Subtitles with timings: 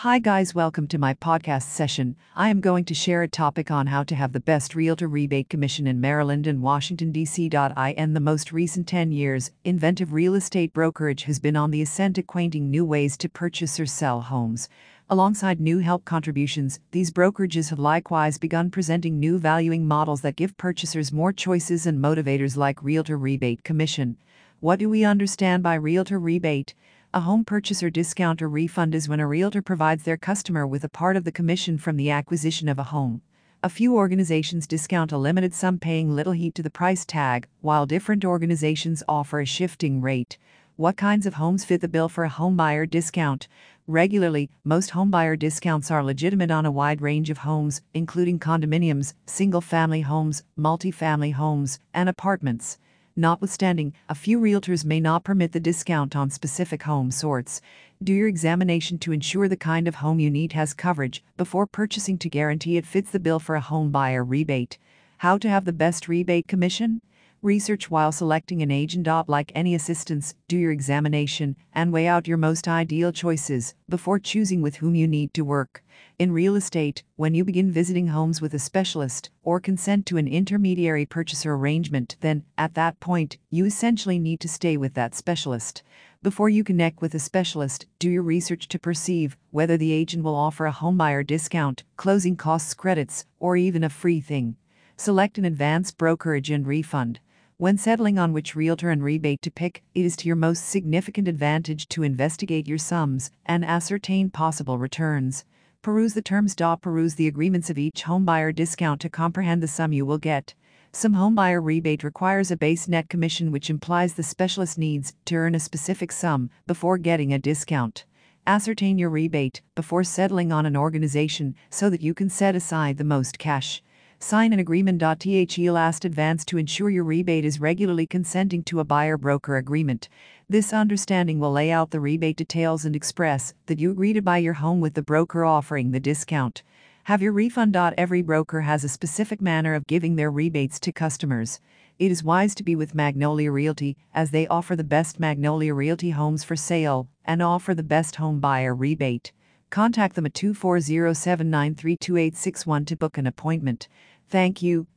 [0.00, 2.16] Hi, guys, welcome to my podcast session.
[2.34, 5.50] I am going to share a topic on how to have the best realtor rebate
[5.50, 7.50] commission in Maryland and Washington, D.C.
[7.52, 12.16] In the most recent 10 years, inventive real estate brokerage has been on the ascent,
[12.16, 14.70] acquainting new ways to purchase or sell homes.
[15.10, 20.56] Alongside new help contributions, these brokerages have likewise begun presenting new valuing models that give
[20.56, 24.16] purchasers more choices and motivators like realtor rebate commission.
[24.60, 26.74] What do we understand by realtor rebate?
[27.12, 30.88] A home purchaser discount or refund is when a realtor provides their customer with a
[30.88, 33.20] part of the commission from the acquisition of a home.
[33.64, 37.84] A few organizations discount a limited sum paying little heed to the price tag, while
[37.84, 40.38] different organizations offer a shifting rate.
[40.76, 43.48] What kinds of homes fit the bill for a homebuyer discount?
[43.88, 49.60] Regularly, most homebuyer discounts are legitimate on a wide range of homes, including condominiums, single
[49.60, 52.78] family homes, multifamily homes, and apartments.
[53.16, 57.60] Notwithstanding, a few realtors may not permit the discount on specific home sorts.
[58.02, 62.18] Do your examination to ensure the kind of home you need has coverage before purchasing
[62.18, 64.78] to guarantee it fits the bill for a home buyer rebate.
[65.18, 67.02] How to have the best rebate commission?
[67.42, 69.08] Research while selecting an agent.
[69.26, 74.60] Like any assistance, do your examination and weigh out your most ideal choices before choosing
[74.60, 75.82] with whom you need to work.
[76.18, 80.28] In real estate, when you begin visiting homes with a specialist or consent to an
[80.28, 85.82] intermediary purchaser arrangement, then, at that point, you essentially need to stay with that specialist.
[86.22, 90.36] Before you connect with a specialist, do your research to perceive whether the agent will
[90.36, 94.56] offer a homebuyer discount, closing costs credits, or even a free thing.
[94.98, 97.18] Select an advance brokerage and refund.
[97.60, 101.28] When settling on which realtor and rebate to pick, it is to your most significant
[101.28, 105.44] advantage to investigate your sums and ascertain possible returns.
[105.82, 106.54] Peruse the terms.
[106.54, 110.54] Peruse the agreements of each homebuyer discount to comprehend the sum you will get.
[110.92, 115.54] Some homebuyer rebate requires a base net commission, which implies the specialist needs to earn
[115.54, 118.06] a specific sum before getting a discount.
[118.46, 123.04] Ascertain your rebate before settling on an organization so that you can set aside the
[123.04, 123.82] most cash.
[124.22, 125.00] Sign an agreement.
[125.00, 130.10] The last advance to ensure your rebate is regularly consenting to a buyer broker agreement.
[130.46, 134.36] This understanding will lay out the rebate details and express that you agree to buy
[134.36, 136.62] your home with the broker offering the discount.
[137.04, 137.74] Have your refund.
[137.74, 141.58] Every broker has a specific manner of giving their rebates to customers.
[141.98, 146.10] It is wise to be with Magnolia Realty as they offer the best Magnolia Realty
[146.10, 149.32] homes for sale and offer the best home buyer rebate.
[149.70, 153.88] Contact them at 240 793 2861 to book an appointment.
[154.28, 154.88] Thank you